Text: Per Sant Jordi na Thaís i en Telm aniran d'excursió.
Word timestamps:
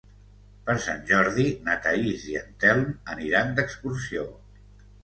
Per 0.69 0.75
Sant 0.85 1.03
Jordi 1.09 1.45
na 1.67 1.75
Thaís 1.85 2.27
i 2.33 2.41
en 2.43 2.51
Telm 2.65 2.89
aniran 3.17 3.57
d'excursió. 3.63 4.31